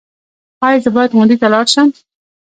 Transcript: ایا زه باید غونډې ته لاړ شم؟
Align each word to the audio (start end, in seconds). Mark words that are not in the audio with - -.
ایا 0.65 0.79
زه 0.83 0.89
باید 0.95 1.15
غونډې 1.17 1.35
ته 1.41 1.47
لاړ 1.53 1.65
شم؟ 1.73 1.89